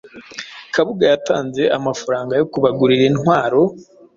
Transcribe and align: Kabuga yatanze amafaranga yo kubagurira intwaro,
Kabuga 0.73 1.03
yatanze 1.11 1.63
amafaranga 1.77 2.33
yo 2.39 2.45
kubagurira 2.51 3.03
intwaro, 3.11 3.61